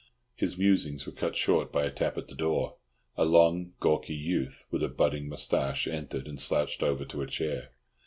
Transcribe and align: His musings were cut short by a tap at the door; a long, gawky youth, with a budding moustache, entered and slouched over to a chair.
His 0.35 0.57
musings 0.57 1.05
were 1.05 1.11
cut 1.11 1.35
short 1.35 1.71
by 1.71 1.85
a 1.85 1.91
tap 1.91 2.17
at 2.17 2.27
the 2.27 2.33
door; 2.33 2.77
a 3.15 3.23
long, 3.23 3.73
gawky 3.79 4.15
youth, 4.15 4.65
with 4.71 4.81
a 4.81 4.87
budding 4.89 5.29
moustache, 5.29 5.87
entered 5.87 6.27
and 6.27 6.41
slouched 6.41 6.81
over 6.81 7.05
to 7.05 7.21
a 7.21 7.27
chair. 7.27 7.69